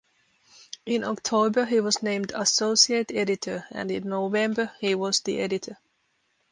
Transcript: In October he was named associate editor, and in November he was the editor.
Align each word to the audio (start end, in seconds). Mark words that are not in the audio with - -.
In 0.87 1.03
October 1.03 1.63
he 1.65 1.79
was 1.79 2.01
named 2.01 2.31
associate 2.35 3.11
editor, 3.11 3.67
and 3.69 3.91
in 3.91 4.09
November 4.09 4.71
he 4.79 4.95
was 4.95 5.19
the 5.19 5.39
editor. 5.39 5.77